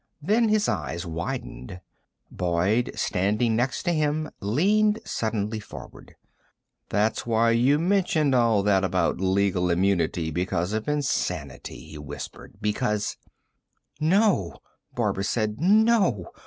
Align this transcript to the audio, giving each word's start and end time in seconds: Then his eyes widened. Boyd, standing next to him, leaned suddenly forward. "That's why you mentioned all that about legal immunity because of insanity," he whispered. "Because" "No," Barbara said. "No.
Then 0.19 0.49
his 0.49 0.67
eyes 0.67 1.05
widened. 1.05 1.79
Boyd, 2.31 2.89
standing 2.95 3.55
next 3.55 3.83
to 3.83 3.93
him, 3.93 4.31
leaned 4.39 4.97
suddenly 5.05 5.59
forward. 5.59 6.15
"That's 6.89 7.27
why 7.27 7.51
you 7.51 7.77
mentioned 7.77 8.33
all 8.33 8.63
that 8.63 8.83
about 8.83 9.21
legal 9.21 9.69
immunity 9.69 10.31
because 10.31 10.73
of 10.73 10.87
insanity," 10.87 11.81
he 11.89 11.99
whispered. 11.99 12.55
"Because" 12.59 13.17
"No," 14.19 14.57
Barbara 14.95 15.23
said. 15.23 15.57
"No. 15.61 16.31